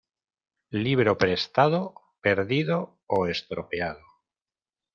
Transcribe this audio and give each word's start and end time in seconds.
Libro 0.85 1.11
prestado, 1.21 1.81
perdido 2.21 2.77
o 3.05 3.19
estropeado. 3.33 4.03